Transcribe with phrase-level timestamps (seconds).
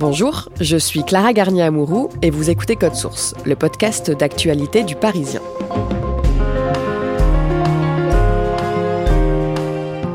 [0.00, 5.42] Bonjour, je suis Clara Garnier-Amouroux et vous écoutez Code Source, le podcast d'actualité du Parisien.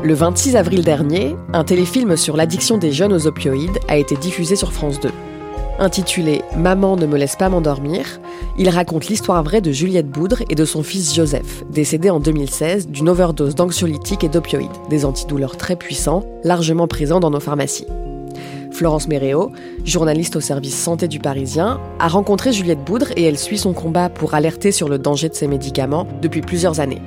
[0.02, 4.56] Le 26 avril dernier, un téléfilm sur l'addiction des jeunes aux opioïdes a été diffusé
[4.56, 5.08] sur France 2.
[5.78, 8.18] Intitulé Maman ne me laisse pas m'endormir,
[8.58, 12.88] il raconte l'histoire vraie de Juliette Boudre et de son fils Joseph, décédé en 2016
[12.88, 17.86] d'une overdose d'anxiolytiques et d'opioïdes, des antidouleurs très puissants, largement présents dans nos pharmacies.
[18.76, 19.52] Florence Méréo,
[19.86, 24.10] journaliste au service santé du Parisien, a rencontré Juliette Boudre et elle suit son combat
[24.10, 27.00] pour alerter sur le danger de ces médicaments depuis plusieurs années.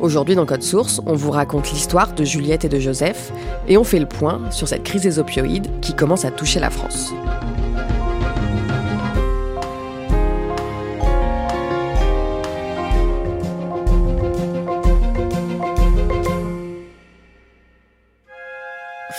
[0.00, 3.32] Aujourd'hui dans Code Source, on vous raconte l'histoire de Juliette et de Joseph
[3.68, 6.68] et on fait le point sur cette crise des opioïdes qui commence à toucher la
[6.68, 7.14] France.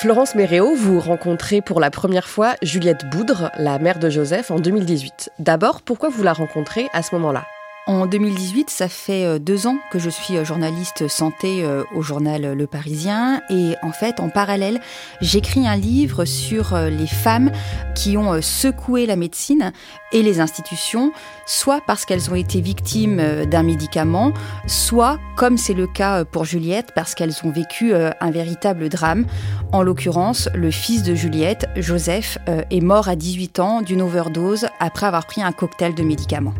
[0.01, 4.57] Florence Méréo, vous rencontrez pour la première fois Juliette Boudre, la mère de Joseph, en
[4.57, 5.29] 2018.
[5.39, 7.43] D'abord, pourquoi vous la rencontrez à ce moment-là?
[7.89, 12.03] En 2018, ça fait euh, deux ans que je suis euh, journaliste santé euh, au
[12.03, 13.41] journal Le Parisien.
[13.49, 14.79] Et en fait, en parallèle,
[15.21, 17.51] j'écris un livre sur les femmes
[17.95, 19.73] qui ont secoué la médecine
[20.11, 21.11] et les institutions,
[21.47, 24.33] soit parce qu'elles ont été victimes d'un médicament,
[24.67, 29.25] soit, comme c'est le cas pour Juliette, parce qu'elles ont vécu un véritable drame.
[29.71, 35.07] En l'occurrence, le fils de Juliette, Joseph, est mort à 18 ans d'une overdose après
[35.07, 36.53] avoir pris un cocktail de médicaments.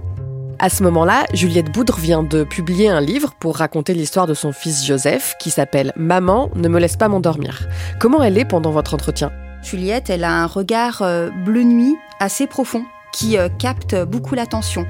[0.62, 4.52] À ce moment-là, Juliette Boudre vient de publier un livre pour raconter l'histoire de son
[4.52, 7.70] fils Joseph qui s'appelle Maman ne me laisse pas m'endormir.
[7.98, 9.32] Comment elle est pendant votre entretien?
[9.64, 12.84] Juliette, elle a un regard euh, bleu nuit assez profond
[13.14, 14.86] qui euh, capte beaucoup l'attention.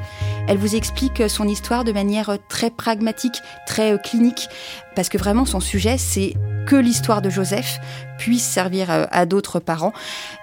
[0.47, 4.47] Elle vous explique son histoire de manière euh, très pragmatique, très clinique,
[4.95, 6.33] parce que vraiment son sujet, c'est
[6.65, 7.79] que l'histoire de Joseph
[8.17, 9.93] puisse servir à d'autres parents.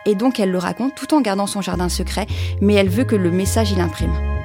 [0.06, 2.26] Et donc elle le raconte tout en gardant son jardin secret,
[2.60, 4.35] mais elle veut que le message il imprime.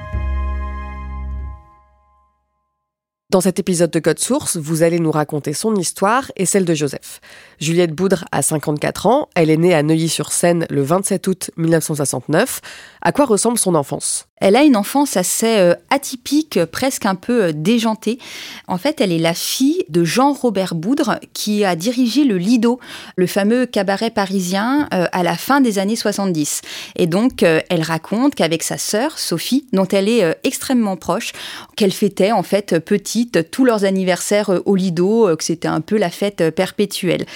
[3.32, 6.74] Dans cet épisode de Code Source, vous allez nous raconter son histoire et celle de
[6.74, 7.22] Joseph.
[7.58, 12.60] Juliette Boudre a 54 ans, elle est née à Neuilly-sur-Seine le 27 août 1969.
[13.00, 14.28] À quoi ressemble son enfance?
[14.42, 18.18] Elle a une enfance assez euh, atypique, presque un peu euh, déjantée.
[18.66, 22.80] En fait, elle est la fille de Jean-Robert Boudre qui a dirigé le Lido,
[23.14, 26.62] le fameux cabaret parisien, euh, à la fin des années 70.
[26.96, 31.32] Et donc, elle raconte qu'avec sa sœur, Sophie, dont elle est extrêmement proche,
[31.76, 36.10] qu'elle fêtait en fait petite tous leurs anniversaires au Lido, que c'était un peu la
[36.10, 37.26] fête perpétuelle.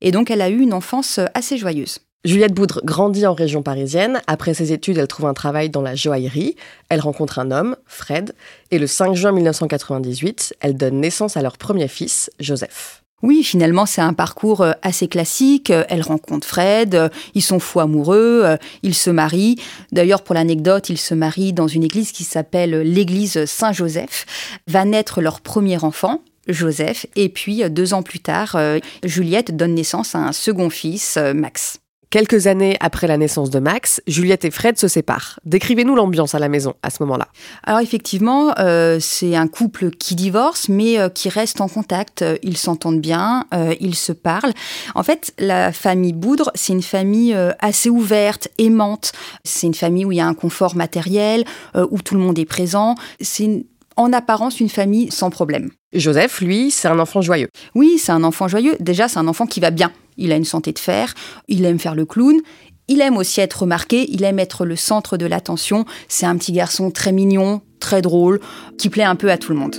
[0.00, 1.98] Et donc, elle a eu une enfance assez joyeuse.
[2.24, 4.20] Juliette Boudre grandit en région parisienne.
[4.28, 6.54] Après ses études, elle trouve un travail dans la joaillerie.
[6.88, 8.32] Elle rencontre un homme, Fred,
[8.70, 13.02] et le 5 juin 1998, elle donne naissance à leur premier fils, Joseph.
[13.22, 15.72] Oui, finalement, c'est un parcours euh, assez classique.
[15.88, 19.56] Elle rencontre Fred, euh, ils sont fous amoureux, euh, ils se marient.
[19.90, 24.26] D'ailleurs, pour l'anecdote, ils se marient dans une église qui s'appelle l'église Saint-Joseph.
[24.68, 28.58] Va naître leur premier enfant, Joseph, et puis deux ans plus tard,
[29.04, 31.81] Juliette donne naissance à un second fils, Max.
[32.12, 35.40] Quelques années après la naissance de Max, Juliette et Fred se séparent.
[35.46, 37.28] Décrivez-nous l'ambiance à la maison à ce moment-là.
[37.62, 42.22] Alors effectivement, euh, c'est un couple qui divorce, mais euh, qui reste en contact.
[42.42, 44.52] Ils s'entendent bien, euh, ils se parlent.
[44.94, 49.12] En fait, la famille Boudre, c'est une famille assez ouverte, aimante.
[49.42, 52.44] C'est une famille où il y a un confort matériel, où tout le monde est
[52.44, 52.94] présent.
[53.22, 53.64] C'est
[53.96, 55.70] en apparence une famille sans problème.
[55.92, 57.48] Joseph, lui, c'est un enfant joyeux.
[57.74, 58.76] Oui, c'est un enfant joyeux.
[58.80, 59.92] Déjà, c'est un enfant qui va bien.
[60.16, 61.14] Il a une santé de fer,
[61.48, 62.40] il aime faire le clown,
[62.88, 65.84] il aime aussi être remarqué, il aime être le centre de l'attention.
[66.08, 68.40] C'est un petit garçon très mignon, très drôle,
[68.78, 69.76] qui plaît un peu à tout le monde.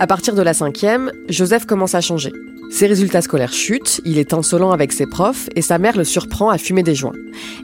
[0.00, 2.32] À partir de la cinquième, Joseph commence à changer.
[2.74, 6.48] Ses résultats scolaires chutent, il est insolent avec ses profs et sa mère le surprend
[6.48, 7.14] à fumer des joints.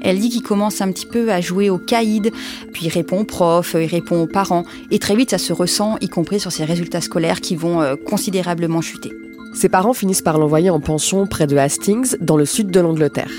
[0.02, 2.30] Elle dit qu'il commence un petit peu à jouer au caïd,
[2.72, 5.96] puis il répond aux profs, il répond aux parents, et très vite ça se ressent,
[6.00, 9.10] y compris sur ses résultats scolaires qui vont euh, considérablement chuter.
[9.52, 13.32] Ses parents finissent par l'envoyer en pension près de Hastings, dans le sud de l'Angleterre.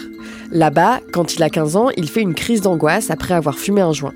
[0.52, 3.94] Là-bas, quand il a 15 ans, il fait une crise d'angoisse après avoir fumé un
[3.94, 4.14] joint.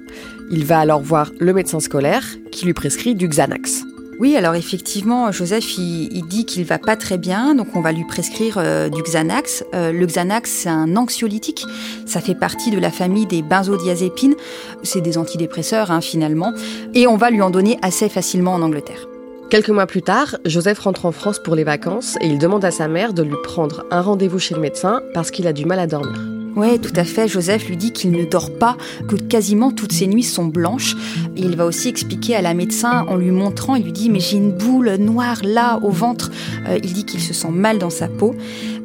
[0.51, 3.85] Il va alors voir le médecin scolaire qui lui prescrit du Xanax.
[4.19, 8.05] Oui, alors effectivement, Joseph, il, dit qu'il va pas très bien, donc on va lui
[8.05, 9.65] prescrire euh, du Xanax.
[9.73, 11.65] Euh, le Xanax, c'est un anxiolytique.
[12.05, 14.35] Ça fait partie de la famille des benzodiazépines.
[14.83, 16.53] C'est des antidépresseurs, hein, finalement.
[16.93, 19.07] Et on va lui en donner assez facilement en Angleterre.
[19.49, 22.71] Quelques mois plus tard, Joseph rentre en France pour les vacances et il demande à
[22.71, 25.79] sa mère de lui prendre un rendez-vous chez le médecin parce qu'il a du mal
[25.79, 26.34] à dormir.
[26.55, 27.27] Oui, tout à fait.
[27.27, 30.95] Joseph lui dit qu'il ne dort pas, que quasiment toutes ses nuits sont blanches.
[31.35, 34.37] Il va aussi expliquer à la médecin en lui montrant, il lui dit mais j'ai
[34.37, 36.31] une boule noire là au ventre.
[36.67, 38.35] Euh, il dit qu'il se sent mal dans sa peau.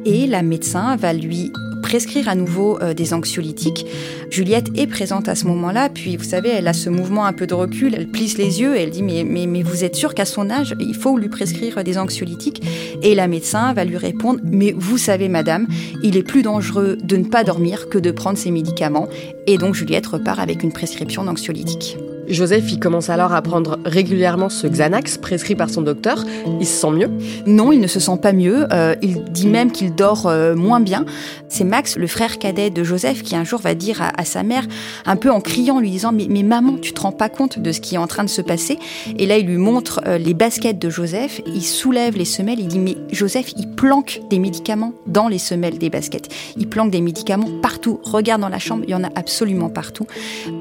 [0.03, 1.53] Et la médecin va lui
[1.91, 3.85] prescrire à nouveau euh, des anxiolytiques.
[4.29, 7.47] Juliette est présente à ce moment-là, puis vous savez, elle a ce mouvement un peu
[7.47, 10.73] de recul, elle plisse les yeux elle dit mais, vous êtes sûr qu'à son âge,
[10.79, 12.63] il faut lui prescrire des anxiolytiques?
[13.03, 15.67] Et la médecin va lui répondre mais vous savez madame,
[16.01, 19.09] il est plus dangereux de ne pas dormir que de prendre ces médicaments.
[19.45, 21.97] Et donc Juliette repart avec une prescription d'anxiolytiques.
[22.27, 26.23] Joseph, il commence alors à prendre régulièrement ce Xanax prescrit par son docteur.
[26.59, 27.09] Il se sent mieux?
[27.45, 28.67] Non, il ne se sent pas mieux.
[28.71, 31.05] Euh, il dit même qu'il dort euh, moins bien.
[31.49, 34.65] C'est Max, le frère cadet de Joseph, qui un jour va dire à, sa mère,
[35.05, 37.81] un peu en criant, lui disant mais, maman, tu te rends pas compte de ce
[37.81, 38.79] qui est en train de se passer?
[39.17, 41.41] Et là, il lui montre euh, les baskets de Joseph.
[41.45, 42.59] Il soulève les semelles.
[42.59, 46.29] Il dit mais Joseph, il planque des médicaments dans les semelles des baskets.
[46.57, 47.99] Il planque des médicaments partout.
[48.03, 50.07] Regarde dans la chambre, il y en a absolument partout.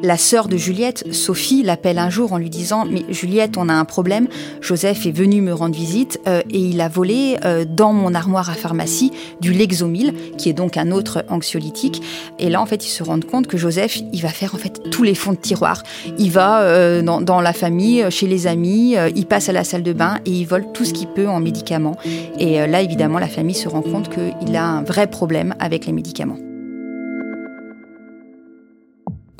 [0.02, 3.74] La sœur de Juliette, Sophie, l'appelle un jour en lui disant Mais Juliette, on a
[3.74, 4.28] un problème.
[4.60, 8.50] Joseph est venu me rendre visite euh, et il a volé euh, dans mon armoire
[8.50, 12.02] à pharmacie du Lexomil, qui est donc un autre anxiolytique.
[12.38, 14.90] Et là, en fait, ils se rendent compte que Joseph, il va faire en fait
[14.90, 15.82] tous les fonds de tiroir.
[16.18, 19.92] Il va euh, dans, la famille, chez les amis, il passe à la salle de
[19.92, 21.96] bain et il vole tout ce qu'il peut en médicaments.
[22.38, 25.92] Et là, évidemment, la famille se rend compte qu'il a un vrai problème avec les
[25.92, 26.49] médicaments.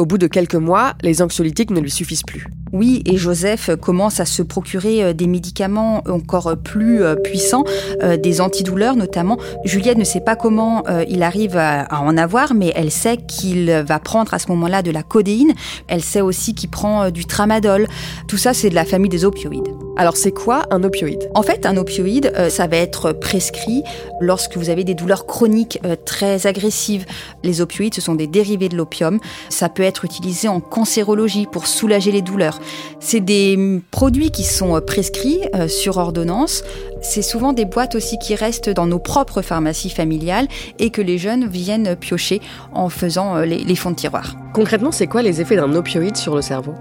[0.01, 2.47] Au bout de quelques mois, les anxiolytiques ne lui suffisent plus.
[2.73, 7.65] Oui, et Joseph commence à se procurer euh, des médicaments encore plus euh, puissants,
[8.03, 9.39] euh, des antidouleurs notamment.
[9.65, 13.99] Juliette ne sait pas comment il arrive à en avoir, mais elle sait qu'il va
[13.99, 15.53] prendre à ce moment-là de la codéine.
[15.89, 17.87] Elle sait aussi qu'il prend du tramadol.
[18.29, 19.69] Tout ça, c'est de la famille des opioïdes.
[19.97, 21.31] Alors c'est quoi un opioïde?
[21.35, 23.83] En fait, un opioïde, ça va être prescrit
[24.21, 27.07] lorsque vous avez des douleurs chroniques très agressives.
[27.43, 29.19] Les opioïdes, ce sont des dérivés de l'opium.
[29.49, 32.60] Ça peut être utilisé en cancérologie pour soulager les douleurs.
[33.03, 36.63] C'est des produits qui sont euh, prescrits euh, sur ordonnance.
[37.01, 40.47] C'est souvent des boîtes aussi qui restent dans nos propres pharmacies familiales
[40.79, 42.43] et que les jeunes viennent piocher
[42.75, 44.37] en faisant euh, les, fonds de tiroir.
[44.53, 46.75] Concrètement, c'est quoi les effets d'un opioïde sur le cerveau?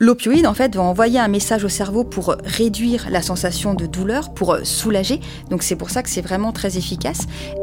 [0.00, 4.34] L'opioïde, en fait, va envoyer un message au cerveau pour réduire la sensation de douleur,
[4.34, 5.20] pour soulager.
[5.48, 7.20] Donc c'est pour ça que c'est vraiment très efficace.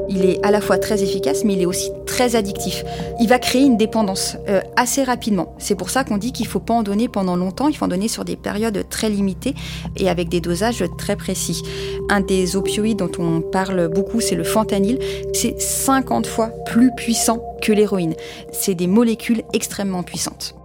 [0.09, 2.83] Il est à la fois très efficace, mais il est aussi très addictif.
[3.19, 4.37] Il va créer une dépendance
[4.77, 5.53] assez rapidement.
[5.59, 7.85] C'est pour ça qu'on dit qu'il ne faut pas en donner pendant longtemps il faut
[7.85, 9.55] en donner sur des périodes très limitées
[9.97, 11.63] et avec des dosages très précis.
[12.09, 14.99] Un des opioïdes dont on parle beaucoup, c'est le fentanyl.
[15.33, 18.15] C'est 50 fois plus puissant que l'héroïne.
[18.51, 20.55] C'est des molécules extrêmement puissantes.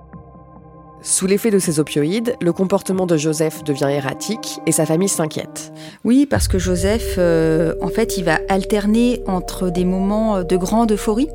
[1.07, 5.73] Sous l'effet de ces opioïdes, le comportement de Joseph devient erratique et sa famille s'inquiète.
[6.03, 10.91] Oui, parce que Joseph, euh, en fait, il va alterner entre des moments de grande
[10.91, 11.29] euphorie,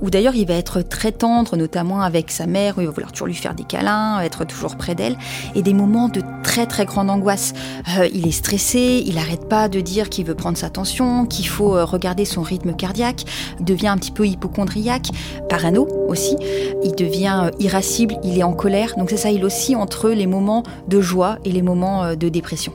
[0.00, 3.12] où d'ailleurs il va être très tendre, notamment avec sa mère, où il va vouloir
[3.12, 5.16] toujours lui faire des câlins, être toujours près d'elle,
[5.54, 7.52] et des moments de très très grande angoisse.
[7.98, 11.46] Euh, il est stressé, il n'arrête pas de dire qu'il veut prendre sa tension, qu'il
[11.46, 13.24] faut euh, regarder son rythme cardiaque,
[13.60, 15.10] devient un petit peu hypochondriaque,
[15.48, 16.36] parano aussi,
[16.82, 21.38] il devient irascible, il est en colère, ça, il aussi entre les moments de joie
[21.44, 22.72] et les moments euh, de dépression.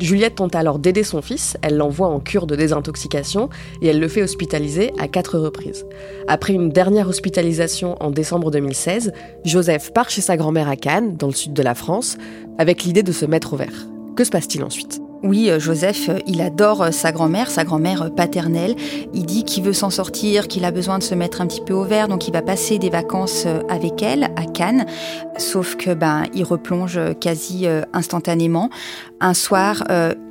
[0.00, 3.50] Juliette tente alors d'aider son fils, elle l'envoie en cure de désintoxication
[3.82, 5.84] et elle le fait hospitaliser à quatre reprises.
[6.26, 9.12] Après une dernière hospitalisation en décembre 2016,
[9.44, 12.16] Joseph part chez sa grand-mère à Cannes, dans le sud de la France,
[12.56, 13.86] avec l'idée de se mettre au vert.
[14.16, 15.02] Que se passe-t-il ensuite?
[15.22, 18.74] Oui, euh, Joseph, euh, il adore euh, sa grand-mère, sa grand-mère paternelle.
[19.12, 21.74] Il dit qu'il veut s'en sortir, qu'il a besoin de se mettre un petit peu
[21.74, 24.86] au vert, donc il va passer des vacances avec elle à Cannes.
[25.36, 28.70] Sauf que ben, il replonge quasi instantanément.
[29.20, 29.84] Un soir,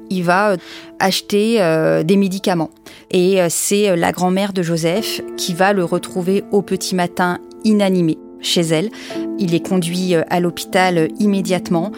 [0.10, 0.56] il va
[1.00, 1.58] acheter
[2.04, 2.70] des médicaments.
[3.12, 8.62] Et c'est la grand-mère de Joseph qui va le retrouver au petit matin inanimé chez
[8.62, 8.90] elle.
[9.38, 11.92] Il est conduit à l'hôpital immédiatement.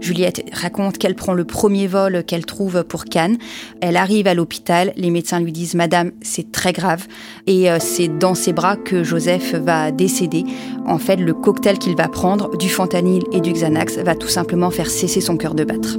[0.00, 3.38] Juliette raconte qu'elle prend le premier vol qu'elle trouve pour Cannes.
[3.80, 7.06] Elle arrive à l'hôpital, les médecins lui disent Madame, c'est très grave.
[7.46, 10.44] Et euh, c'est dans ses bras que Joseph va décéder.
[10.86, 14.70] En fait, le cocktail qu'il va prendre, du fentanyl et du Xanax, va tout simplement
[14.70, 15.98] faire cesser son cœur de battre.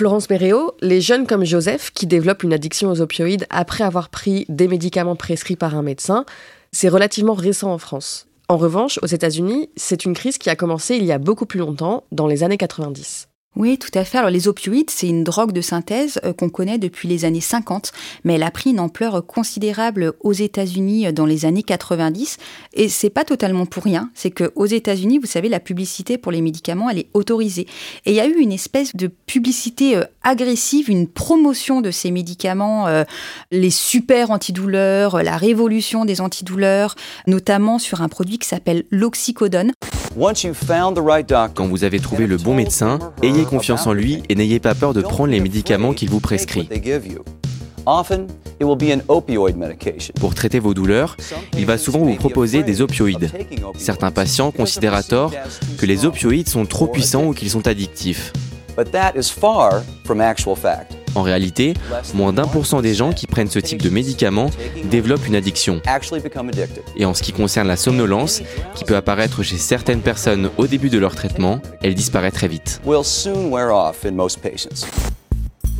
[0.00, 4.46] Florence Méréo, les jeunes comme Joseph qui développent une addiction aux opioïdes après avoir pris
[4.48, 6.24] des médicaments prescrits par un médecin,
[6.72, 8.26] c'est relativement récent en France.
[8.48, 11.60] En revanche, aux États-Unis, c'est une crise qui a commencé il y a beaucoup plus
[11.60, 13.28] longtemps, dans les années 90.
[13.56, 14.18] Oui, tout à fait.
[14.18, 17.90] Alors les opioïdes, c'est une drogue de synthèse euh, qu'on connaît depuis les années 50,
[18.22, 22.38] mais elle a pris une ampleur considérable aux États-Unis euh, dans les années 90
[22.74, 26.30] et c'est pas totalement pour rien, c'est que aux États-Unis, vous savez, la publicité pour
[26.30, 27.66] les médicaments, elle est autorisée
[28.06, 32.12] et il y a eu une espèce de publicité euh, agressive, une promotion de ces
[32.12, 32.86] médicaments,
[33.50, 36.94] les super antidouleurs, la révolution des antidouleurs,
[37.26, 39.72] notamment sur un produit qui s'appelle l'oxycodone.
[41.54, 44.94] Quand vous avez trouvé le bon médecin, ayez confiance en lui et n'ayez pas peur
[44.94, 46.68] de prendre les médicaments qu'il vous prescrit.
[50.20, 51.16] Pour traiter vos douleurs,
[51.56, 53.30] il va souvent vous proposer des opioïdes.
[53.76, 55.32] Certains patients considèrent à tort
[55.78, 58.32] que les opioïdes sont trop puissants ou qu'ils sont addictifs.
[61.14, 61.74] En réalité,
[62.14, 64.50] moins d'un pour cent des gens qui prennent ce type de médicaments
[64.84, 65.80] développent une addiction.
[66.96, 68.42] Et en ce qui concerne la somnolence,
[68.74, 72.80] qui peut apparaître chez certaines personnes au début de leur traitement, elle disparaît très vite.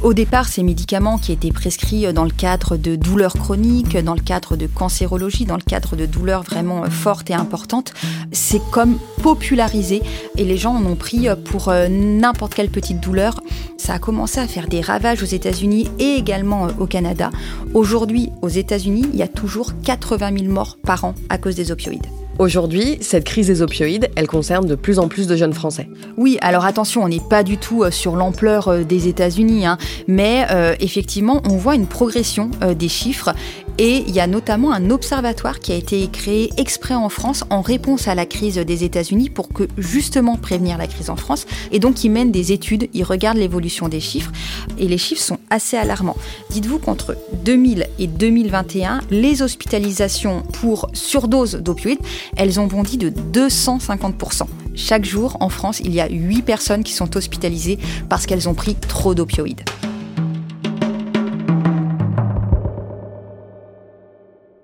[0.02, 4.20] Au départ, ces médicaments qui étaient prescrits dans le cadre de douleurs chroniques, dans le
[4.22, 7.92] cadre de cancérologie, dans le cadre de douleurs vraiment fortes et importantes,
[8.32, 10.02] c'est comme popularisé
[10.38, 13.42] et les gens en ont pris pour euh, n'importe quelle petite douleur.
[13.76, 17.30] Ça a commencé à faire des ravages aux États-Unis et également euh, au Canada.
[17.74, 21.72] Aujourd'hui, aux États-Unis, il y a toujours 80 000 morts par an à cause des
[21.72, 22.06] opioïdes.
[22.40, 25.90] Aujourd'hui, cette crise des opioïdes, elle concerne de plus en plus de jeunes Français.
[26.16, 29.76] Oui, alors attention, on n'est pas du tout euh, sur l'ampleur euh, des États-Unis, hein,
[30.08, 33.34] mais euh, effectivement, on voit une progression des chiffres
[33.80, 37.62] et il y a notamment un observatoire qui a été créé exprès en France en
[37.62, 41.46] réponse à la crise des États-Unis pour que justement prévenir la crise en France.
[41.72, 44.32] Et donc il mène des études, il regarde l'évolution des chiffres
[44.76, 46.18] et les chiffres sont assez alarmants.
[46.50, 52.00] Dites-vous qu'entre 2000 et 2021, les hospitalisations pour surdose d'opioïdes,
[52.36, 54.42] elles ont bondi de 250%.
[54.74, 57.78] Chaque jour en France, il y a 8 personnes qui sont hospitalisées
[58.10, 59.62] parce qu'elles ont pris trop d'opioïdes.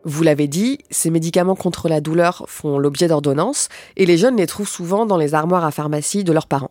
[0.09, 4.47] Vous l'avez dit, ces médicaments contre la douleur font l'objet d'ordonnances et les jeunes les
[4.47, 6.71] trouvent souvent dans les armoires à pharmacie de leurs parents.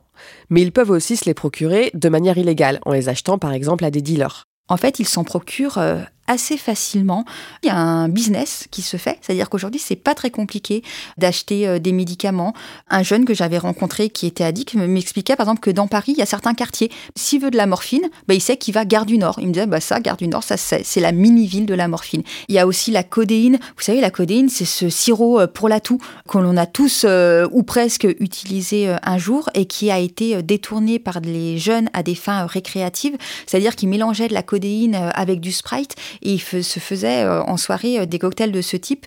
[0.50, 3.84] Mais ils peuvent aussi se les procurer de manière illégale, en les achetant par exemple
[3.84, 4.46] à des dealers.
[4.70, 7.26] En fait, ils s'en procurent euh, assez facilement.
[7.64, 10.84] Il y a un business qui se fait, c'est-à-dire qu'aujourd'hui, c'est pas très compliqué
[11.18, 12.54] d'acheter euh, des médicaments.
[12.90, 16.18] Un jeune que j'avais rencontré qui était addict m'expliquait par exemple que dans Paris, il
[16.18, 19.06] y a certains quartiers, s'il veut de la morphine, bah, il sait qu'il va Gare
[19.06, 19.38] du Nord.
[19.40, 22.24] Il me disait, bah, ça, Gare du Nord, ça, c'est la mini-ville de la morphine.
[22.48, 23.58] Il y a aussi la codéine.
[23.78, 27.06] Vous savez, la codéine, c'est ce sirop euh, pour la toux que l'on a tous
[27.08, 32.04] euh, ou presque utilisé un jour et qui a été détourné par les jeunes à
[32.04, 33.16] des fins récréatives,
[33.46, 37.58] c'est-à-dire qu'ils mélangeaient de la codéine avec du Sprite et il se faisait euh, en
[37.58, 39.06] soirée euh, des cocktails de ce type,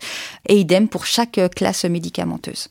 [0.49, 2.69] et idem pour chaque euh, classe médicamenteuse.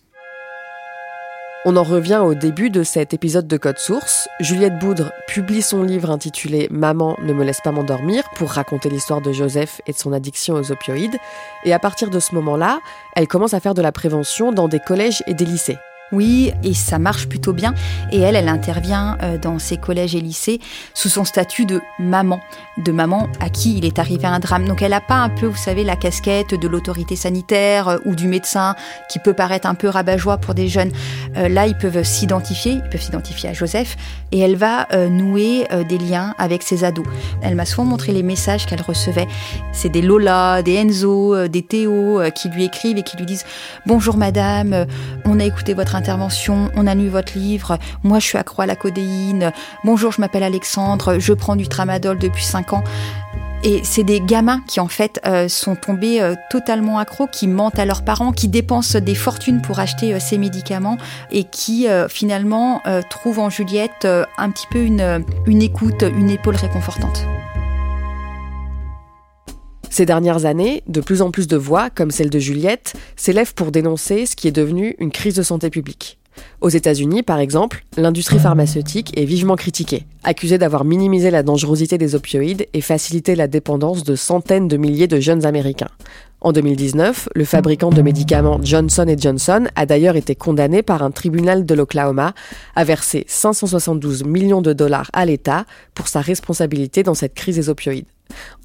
[1.65, 4.29] On en revient au début de cet épisode de Code Source.
[4.39, 9.21] Juliette Boudre publie son livre intitulé Maman ne me laisse pas m'endormir pour raconter l'histoire
[9.21, 11.17] de Joseph et de son addiction aux opioïdes.
[11.65, 12.79] Et à partir de ce moment-là,
[13.17, 15.77] elle commence à faire de la prévention dans des collèges et des lycées.
[16.13, 17.73] Oui, et ça marche plutôt bien.
[18.11, 20.59] Et elle, elle intervient euh, dans ses collèges et lycées
[20.93, 22.39] sous son statut de maman,
[22.77, 24.67] de maman à qui il est arrivé un drame.
[24.67, 28.15] Donc elle n'a pas un peu, vous savez, la casquette de l'autorité sanitaire euh, ou
[28.15, 28.75] du médecin
[29.09, 30.91] qui peut paraître un peu rabat-joie pour des jeunes.
[31.35, 33.97] Euh, là, ils peuvent s'identifier, ils peuvent s'identifier à Joseph,
[34.31, 37.05] et elle va nouer des liens avec ses ados.
[37.41, 39.27] Elle m'a souvent montré les messages qu'elle recevait.
[39.71, 43.45] C'est des Lola, des Enzo, des Théo qui lui écrivent et qui lui disent
[43.85, 44.85] Bonjour madame,
[45.25, 48.65] on a écouté votre intervention, on a lu votre livre, moi je suis accro à
[48.65, 49.51] la codéine,
[49.83, 52.83] bonjour je m'appelle Alexandre, je prends du tramadol depuis 5 ans.
[53.63, 57.79] Et c'est des gamins qui en fait euh, sont tombés euh, totalement accros, qui mentent
[57.79, 60.97] à leurs parents, qui dépensent des fortunes pour acheter euh, ces médicaments
[61.31, 67.25] et qui finalement trouvent en Juliette un petit peu une, une écoute, une épaule réconfortante.
[69.97, 73.71] Ces dernières années, de plus en plus de voix, comme celle de Juliette, s'élèvent pour
[73.71, 76.19] dénoncer ce qui est devenu une crise de santé publique.
[76.61, 82.13] Aux États-Unis, par exemple, l'industrie pharmaceutique est vivement critiquée, accusée d'avoir minimisé la dangerosité des
[82.13, 85.89] opioïdes et facilité la dépendance de centaines de milliers de jeunes Américains.
[86.41, 91.65] En 2019, le fabricant de médicaments Johnson Johnson a d'ailleurs été condamné par un tribunal
[91.65, 92.35] de l'Oklahoma
[92.75, 97.69] à verser 572 millions de dollars à l'État pour sa responsabilité dans cette crise des
[97.69, 98.05] opioïdes.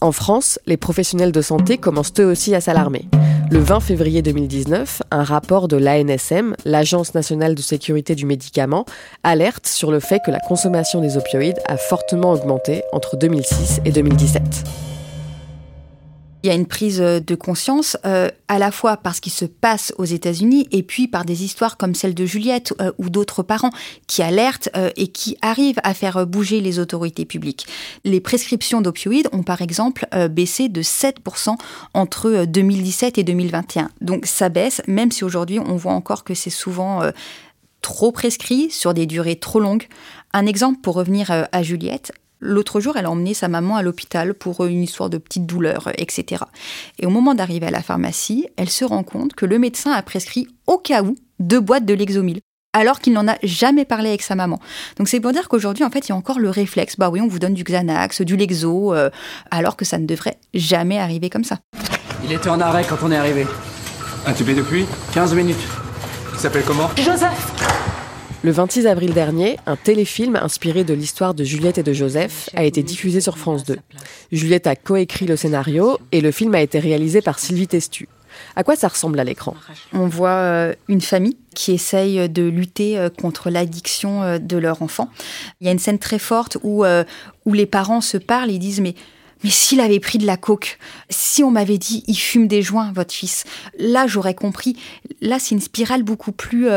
[0.00, 3.09] En France, les professionnels de santé commencent eux aussi à s'alarmer.
[3.50, 8.87] Le 20 février 2019, un rapport de l'ANSM, l'Agence nationale de sécurité du médicament,
[9.25, 13.92] alerte sur le fait que la consommation des opioïdes a fortement augmenté entre 2006 et
[13.92, 14.91] 2017.
[16.42, 19.44] Il y a une prise de conscience euh, à la fois par ce qui se
[19.44, 23.44] passe aux États-Unis et puis par des histoires comme celle de Juliette euh, ou d'autres
[23.44, 23.70] parents
[24.08, 27.66] qui alertent euh, et qui arrivent à faire bouger les autorités publiques.
[28.04, 31.56] Les prescriptions d'opioïdes ont par exemple baissé de 7%
[31.94, 33.90] entre 2017 et 2021.
[34.00, 37.02] Donc ça baisse, même si aujourd'hui on voit encore que c'est souvent
[37.80, 39.87] trop prescrit sur des durées trop longues.
[40.32, 42.12] Un exemple pour revenir à Juliette,
[42.44, 45.92] L'autre jour, elle a emmené sa maman à l'hôpital pour une histoire de petite douleur,
[45.96, 46.42] etc.
[46.99, 50.02] Et au moment d'arriver à la pharmacie, elle se rend compte que le médecin a
[50.02, 52.40] prescrit au cas où deux boîtes de Lexomil
[52.72, 54.58] alors qu'il n'en a jamais parlé avec sa maman.
[54.96, 57.20] Donc c'est pour dire qu'aujourd'hui, en fait, il y a encore le réflexe, bah oui,
[57.20, 59.11] on vous donne du Xanax, du Lexo, euh,
[59.50, 61.58] alors que ça ne devrait jamais arriver comme ça.
[62.25, 63.46] Il était en arrêt quand on est arrivé.
[64.26, 65.68] Intubé depuis 15 minutes.
[66.32, 66.90] Il s'appelle comment?
[66.96, 67.62] Joseph
[68.44, 72.64] le 26 avril dernier, un téléfilm inspiré de l'histoire de Juliette et de Joseph a
[72.64, 73.78] été diffusé sur France 2.
[74.32, 78.08] Juliette a coécrit le scénario et le film a été réalisé par Sylvie Testu.
[78.56, 79.54] À quoi ça ressemble à l'écran?
[79.92, 84.82] On voit euh, une famille qui essaye de lutter euh, contre l'addiction euh, de leur
[84.82, 85.11] enfant.
[85.61, 86.84] Il y a une scène très forte où,
[87.44, 88.94] où les parents se parlent et disent mais
[89.44, 90.78] mais s'il avait pris de la coke,
[91.11, 93.42] si on m'avait dit il fume des joints, votre fils,
[93.76, 94.76] là j'aurais compris.
[95.20, 96.68] Là c'est une spirale beaucoup plus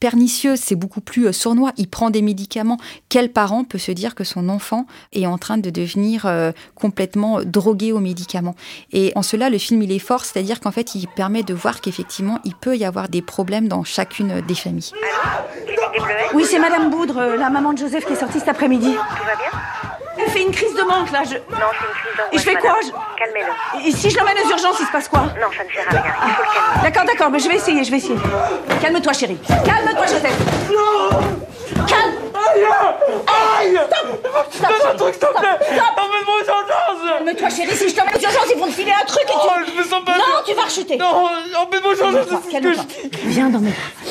[0.00, 1.72] pernicieuse, c'est beaucoup plus euh, sournois.
[1.76, 2.78] Il prend des médicaments.
[3.08, 7.40] Quel parent peut se dire que son enfant est en train de devenir euh, complètement
[7.44, 8.54] drogué aux médicaments?
[8.92, 11.80] Et en cela, le film, il est fort, c'est-à-dire qu'en fait, il permet de voir
[11.80, 14.92] qu'effectivement, il peut y avoir des problèmes dans chacune des familles.
[16.34, 18.92] Oui, c'est Madame Boudre, la maman de Joseph qui est sortie cet après-midi.
[18.92, 19.77] Tout va bien?
[20.20, 21.22] Elle fait une crise de manque, là.
[21.24, 21.34] Je...
[21.34, 22.32] Non, c'est une crise d'angoisse.
[22.32, 22.74] Et je fais quoi
[23.18, 23.86] Calmez-le.
[23.88, 25.90] Et si je l'emmène aux urgences, il se passe quoi Non, ça ne sert à
[26.02, 26.12] rien.
[26.26, 26.82] Il faut le calmer.
[26.82, 28.16] D'accord, d'accord, mais je vais essayer, je vais essayer.
[28.80, 29.38] Calme-toi, chérie.
[29.64, 30.38] Calme-toi, Joseph.
[30.70, 31.18] Non
[31.86, 32.64] Calme Aïe
[33.60, 37.76] Aïe Stop Stop, Donne un truc, s'il te plaît Emmène-moi aux urgences Calme-toi, chérie.
[37.76, 39.38] Si je t'emmène aux urgences, ils vont te filer un truc et tu...
[39.40, 40.96] Oh, je me sens pas Non, tu vas rechuter.
[40.96, 41.06] Non,
[41.56, 42.84] emmène-moi aux urgences, c'est ce que Calme-toi.
[43.02, 44.07] je dis Viens dans mes bras.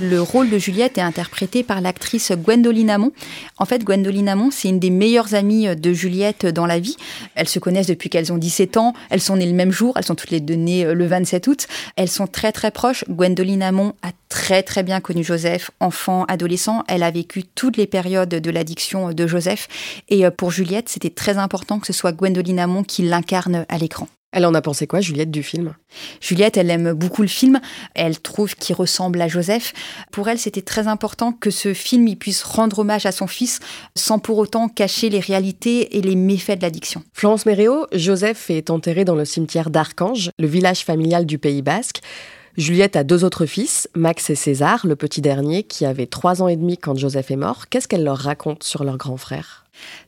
[0.00, 3.12] Le rôle de Juliette est interprété par l'actrice Gwendoline Amon.
[3.58, 6.96] En fait, Gwendoline Amon, c'est une des meilleures amies de Juliette dans la vie.
[7.36, 8.92] Elles se connaissent depuis qu'elles ont 17 ans.
[9.10, 9.94] Elles sont nées le même jour.
[9.96, 11.68] Elles sont toutes les deux nées le 27 août.
[11.94, 13.04] Elles sont très très proches.
[13.08, 16.82] Gwendoline Amon a très très bien connu Joseph, enfant, adolescent.
[16.88, 19.68] Elle a vécu toutes les périodes de l'addiction de Joseph.
[20.08, 24.08] Et pour Juliette, c'était très important que ce soit Gwendoline Amon qui l'incarne à l'écran.
[24.34, 25.74] Elle en a pensé quoi, Juliette, du film?
[26.20, 27.60] Juliette, elle aime beaucoup le film.
[27.94, 29.72] Elle trouve qu'il ressemble à Joseph.
[30.10, 33.60] Pour elle, c'était très important que ce film il puisse rendre hommage à son fils
[33.94, 37.04] sans pour autant cacher les réalités et les méfaits de l'addiction.
[37.12, 42.00] Florence Méréo, Joseph est enterré dans le cimetière d'Archange, le village familial du Pays Basque.
[42.56, 46.48] Juliette a deux autres fils, Max et César, le petit dernier, qui avait trois ans
[46.48, 47.68] et demi quand Joseph est mort.
[47.68, 49.63] Qu'est-ce qu'elle leur raconte sur leur grand frère?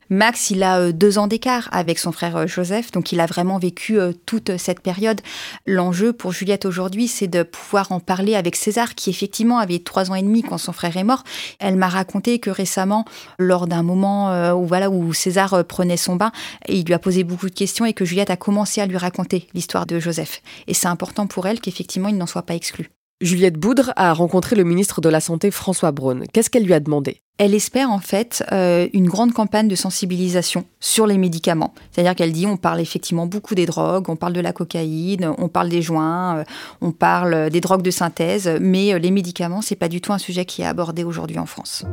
[0.09, 3.99] Max, il a deux ans d'écart avec son frère Joseph, donc il a vraiment vécu
[4.25, 5.19] toute cette période.
[5.65, 10.09] L'enjeu pour Juliette aujourd'hui, c'est de pouvoir en parler avec César, qui effectivement avait trois
[10.09, 11.23] ans et demi quand son frère est mort.
[11.59, 13.03] Elle m'a raconté que récemment,
[13.37, 16.31] lors d'un moment où voilà où César prenait son bain,
[16.69, 19.47] il lui a posé beaucoup de questions et que Juliette a commencé à lui raconter
[19.53, 20.41] l'histoire de Joseph.
[20.67, 22.89] Et c'est important pour elle qu'effectivement il n'en soit pas exclu.
[23.19, 26.21] Juliette Boudre a rencontré le ministre de la Santé François Braun.
[26.31, 27.23] Qu'est-ce qu'elle lui a demandé?
[27.39, 31.73] Elle espère en fait euh, une grande campagne de sensibilisation sur les médicaments.
[31.91, 35.47] C'est-à-dire qu'elle dit on parle effectivement beaucoup des drogues, on parle de la cocaïne, on
[35.47, 36.43] parle des joints, euh,
[36.81, 40.19] on parle des drogues de synthèse, mais euh, les médicaments c'est pas du tout un
[40.19, 41.85] sujet qui est abordé aujourd'hui en France.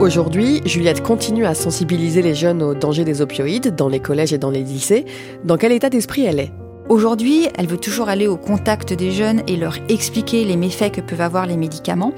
[0.00, 4.38] Aujourd'hui, Juliette continue à sensibiliser les jeunes aux dangers des opioïdes dans les collèges et
[4.38, 5.04] dans les lycées.
[5.44, 6.52] Dans quel état d'esprit elle est?
[6.88, 11.00] Aujourd'hui, elle veut toujours aller au contact des jeunes et leur expliquer les méfaits que
[11.02, 12.14] peuvent avoir les médicaments,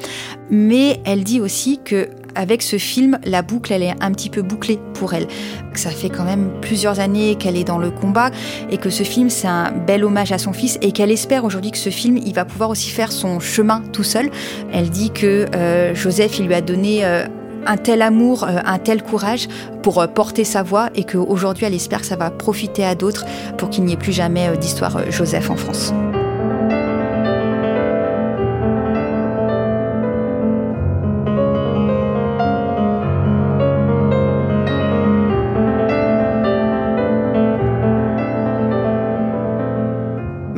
[0.48, 4.42] mais elle dit aussi que avec ce film, la boucle, elle est un petit peu
[4.42, 5.26] bouclée pour elle.
[5.74, 8.30] Ça fait quand même plusieurs années qu'elle est dans le combat
[8.70, 11.72] et que ce film, c'est un bel hommage à son fils et qu'elle espère aujourd'hui
[11.72, 14.30] que ce film, il va pouvoir aussi faire son chemin tout seul.
[14.72, 17.26] Elle dit que euh, Joseph, il lui a donné euh,
[17.66, 19.48] un tel amour, euh, un tel courage
[19.82, 23.24] pour porter sa voix et qu'aujourd'hui elle espère que ça va profiter à d'autres
[23.56, 25.92] pour qu'il n'y ait plus jamais d'histoire Joseph en France.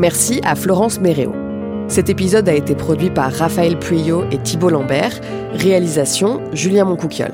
[0.02, 1.51] Merci à Florence Méréo.
[1.88, 5.20] Cet épisode a été produit par Raphaël Pueyo et Thibault Lambert.
[5.52, 7.32] Réalisation Julien Moncouquiol.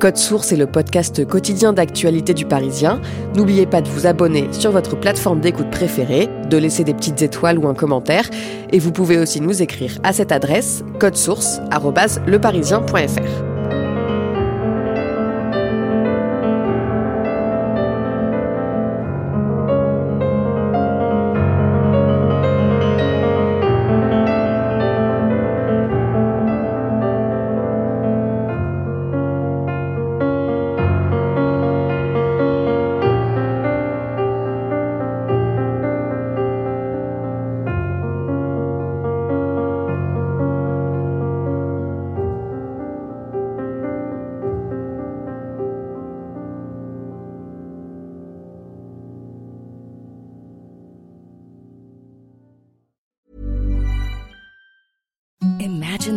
[0.00, 3.00] Code Source est le podcast quotidien d'actualité du Parisien.
[3.36, 7.58] N'oubliez pas de vous abonner sur votre plateforme d'écoute préférée, de laisser des petites étoiles
[7.58, 8.28] ou un commentaire.
[8.72, 13.51] Et vous pouvez aussi nous écrire à cette adresse codesource.leparisien.fr.